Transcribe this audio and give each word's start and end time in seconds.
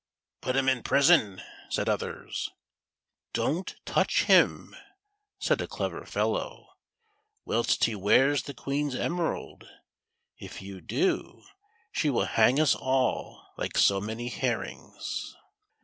"Put 0.41 0.55
him 0.55 0.67
in 0.67 0.81
prison," 0.81 1.43
said 1.69 1.87
others." 1.87 2.49
Don't 3.33 3.75
touch 3.85 4.23
him," 4.23 4.75
said 5.37 5.61
a 5.61 5.67
clever 5.67 6.07
fellow," 6.07 6.69
whilst 7.45 7.83
he 7.83 7.93
wears 7.93 8.41
the 8.41 8.55
Queen's 8.55 8.95
emerald. 8.95 9.69
If 10.39 10.59
you 10.59 10.81
do 10.81 11.43
she 11.91 12.09
will 12.09 12.25
hang 12.25 12.59
us 12.59 12.73
all 12.73 13.45
like 13.59 13.77
so 13.77 14.01
many 14.01 14.29
herrings." 14.29 15.35